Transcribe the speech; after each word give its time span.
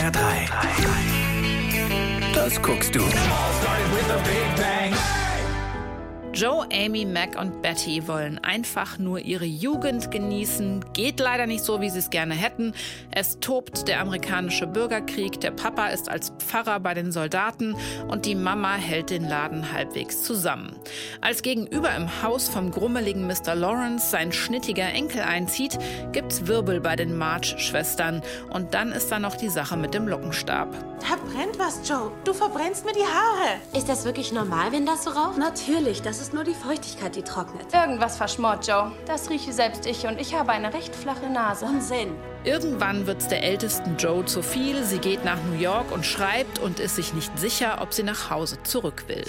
HR3. 0.00 0.48
Das 2.32 2.62
guckst 2.62 2.94
du. 2.94 3.00
Joe, 6.40 6.66
Amy, 6.72 7.04
Mac 7.04 7.38
und 7.38 7.60
Betty 7.60 8.08
wollen 8.08 8.38
einfach 8.38 8.98
nur 8.98 9.18
ihre 9.18 9.44
Jugend 9.44 10.10
genießen. 10.10 10.82
Geht 10.94 11.20
leider 11.20 11.46
nicht 11.46 11.62
so, 11.62 11.82
wie 11.82 11.90
sie 11.90 11.98
es 11.98 12.08
gerne 12.08 12.32
hätten. 12.32 12.72
Es 13.10 13.40
tobt 13.40 13.88
der 13.88 14.00
amerikanische 14.00 14.66
Bürgerkrieg. 14.66 15.38
Der 15.42 15.50
Papa 15.50 15.88
ist 15.88 16.10
als 16.10 16.32
Pfarrer 16.38 16.80
bei 16.80 16.94
den 16.94 17.12
Soldaten 17.12 17.76
und 18.08 18.24
die 18.24 18.34
Mama 18.34 18.76
hält 18.76 19.10
den 19.10 19.28
Laden 19.28 19.70
halbwegs 19.70 20.22
zusammen. 20.22 20.74
Als 21.20 21.42
gegenüber 21.42 21.94
im 21.94 22.22
Haus 22.22 22.48
vom 22.48 22.70
grummeligen 22.70 23.26
Mr. 23.26 23.54
Lawrence 23.54 24.08
sein 24.08 24.32
schnittiger 24.32 24.90
Enkel 24.94 25.20
einzieht, 25.20 25.78
gibt's 26.12 26.46
Wirbel 26.46 26.80
bei 26.80 26.96
den 26.96 27.18
March-Schwestern. 27.18 28.22
Und 28.48 28.72
dann 28.72 28.92
ist 28.92 29.12
da 29.12 29.18
noch 29.18 29.36
die 29.36 29.50
Sache 29.50 29.76
mit 29.76 29.92
dem 29.92 30.08
Lockenstab. 30.08 30.74
Da 31.00 31.16
brennt 31.16 31.58
was, 31.58 31.86
Joe. 31.86 32.12
Du 32.24 32.32
verbrennst 32.32 32.86
mir 32.86 32.92
die 32.92 33.00
Haare. 33.00 33.58
Ist 33.76 33.90
das 33.90 34.06
wirklich 34.06 34.32
normal, 34.32 34.72
wenn 34.72 34.86
das 34.86 35.04
so 35.04 35.10
raucht? 35.10 35.36
Natürlich, 35.38 36.00
das 36.00 36.20
ist 36.20 36.29
nur 36.32 36.44
die 36.44 36.54
Feuchtigkeit, 36.54 37.16
die 37.16 37.22
trocknet. 37.22 37.72
Irgendwas 37.72 38.16
verschmort, 38.16 38.66
Joe. 38.66 38.92
Das 39.06 39.30
rieche 39.30 39.52
selbst 39.52 39.86
ich 39.86 40.06
und 40.06 40.20
ich 40.20 40.34
habe 40.34 40.52
eine 40.52 40.72
recht 40.72 40.94
flache 40.94 41.28
Nase. 41.28 41.64
Unsinn. 41.66 42.14
Irgendwann 42.44 43.06
wird's 43.06 43.28
der 43.28 43.42
ältesten 43.42 43.96
Joe 43.96 44.24
zu 44.24 44.42
viel. 44.42 44.82
Sie 44.84 44.98
geht 44.98 45.24
nach 45.24 45.38
New 45.50 45.58
York 45.58 45.92
und 45.92 46.06
schreibt 46.06 46.58
und 46.58 46.80
ist 46.80 46.96
sich 46.96 47.12
nicht 47.14 47.38
sicher, 47.38 47.78
ob 47.80 47.92
sie 47.92 48.02
nach 48.02 48.30
Hause 48.30 48.62
zurück 48.62 49.04
will. 49.08 49.24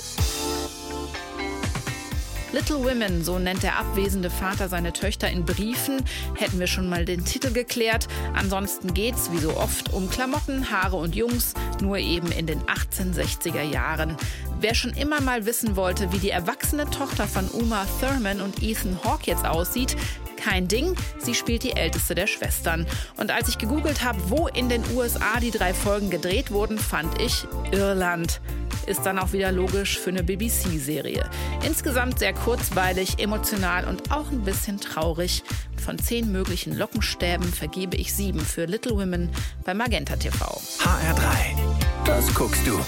Little 2.53 2.83
Women, 2.83 3.23
so 3.23 3.39
nennt 3.39 3.63
der 3.63 3.79
abwesende 3.79 4.29
Vater 4.29 4.67
seine 4.67 4.91
Töchter 4.91 5.29
in 5.29 5.45
Briefen, 5.45 6.03
hätten 6.35 6.59
wir 6.59 6.67
schon 6.67 6.89
mal 6.89 7.05
den 7.05 7.23
Titel 7.23 7.53
geklärt. 7.53 8.09
Ansonsten 8.33 8.93
geht's, 8.93 9.31
wie 9.31 9.37
so 9.37 9.55
oft, 9.55 9.93
um 9.93 10.09
Klamotten, 10.09 10.69
Haare 10.69 10.97
und 10.97 11.15
Jungs, 11.15 11.53
nur 11.81 11.97
eben 11.97 12.29
in 12.31 12.47
den 12.47 12.61
1860er 12.63 13.61
Jahren. 13.63 14.17
Wer 14.59 14.75
schon 14.75 14.91
immer 14.91 15.21
mal 15.21 15.45
wissen 15.45 15.77
wollte, 15.77 16.11
wie 16.11 16.19
die 16.19 16.29
erwachsene 16.29 16.89
Tochter 16.89 17.25
von 17.25 17.47
Uma 17.49 17.85
Thurman 18.01 18.41
und 18.41 18.61
Ethan 18.61 18.99
Hawke 19.03 19.31
jetzt 19.31 19.45
aussieht, 19.45 19.95
kein 20.35 20.67
Ding, 20.67 20.95
sie 21.19 21.35
spielt 21.35 21.63
die 21.63 21.73
älteste 21.73 22.15
der 22.15 22.27
Schwestern. 22.27 22.85
Und 23.17 23.31
als 23.31 23.47
ich 23.47 23.59
gegoogelt 23.59 24.03
habe, 24.03 24.19
wo 24.27 24.47
in 24.47 24.69
den 24.69 24.83
USA 24.93 25.39
die 25.39 25.51
drei 25.51 25.73
Folgen 25.73 26.09
gedreht 26.09 26.51
wurden, 26.51 26.79
fand 26.79 27.21
ich 27.21 27.45
Irland. 27.71 28.41
Ist 28.87 29.03
dann 29.03 29.19
auch 29.19 29.33
wieder 29.33 29.51
logisch 29.51 29.99
für 29.99 30.09
eine 30.09 30.23
BBC-Serie. 30.23 31.29
Insgesamt 31.65 32.19
sehr 32.19 32.33
kurzweilig, 32.33 33.19
emotional 33.19 33.87
und 33.87 34.11
auch 34.11 34.31
ein 34.31 34.41
bisschen 34.41 34.79
traurig. 34.79 35.43
Von 35.83 35.97
zehn 35.97 36.31
möglichen 36.31 36.77
Lockenstäben 36.77 37.51
vergebe 37.51 37.97
ich 37.97 38.13
sieben 38.13 38.39
für 38.39 38.65
Little 38.65 38.93
Women 38.93 39.29
bei 39.65 39.73
Magenta 39.73 40.15
TV. 40.15 40.45
HR3. 40.79 42.05
Das 42.05 42.33
guckst 42.33 42.65
du. 42.67 42.79